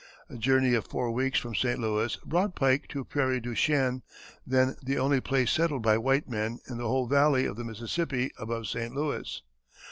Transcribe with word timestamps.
A 0.29 0.35
journey 0.35 0.73
of 0.73 0.87
four 0.87 1.11
weeks 1.11 1.37
from 1.37 1.53
St. 1.53 1.77
Louis 1.77 2.15
brought 2.25 2.55
Pike 2.55 2.87
to 2.87 3.05
Prairie 3.05 3.39
du 3.39 3.53
Chien, 3.53 4.01
then 4.47 4.75
the 4.81 4.97
only 4.97 5.21
place 5.21 5.51
settled 5.51 5.83
by 5.83 5.99
white 5.99 6.27
men 6.27 6.57
in 6.67 6.79
the 6.79 6.87
whole 6.87 7.05
valley 7.05 7.45
of 7.45 7.55
the 7.55 7.63
Mississippi 7.63 8.31
above 8.39 8.65
St. 8.65 8.95
Louis. 8.95 9.43